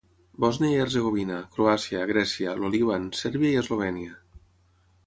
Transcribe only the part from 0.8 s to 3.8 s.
Hercegovina, Croàcia, Grècia, el Líban, Sèrbia i